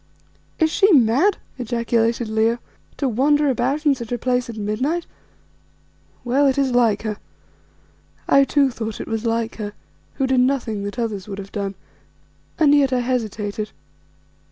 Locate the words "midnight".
4.57-5.05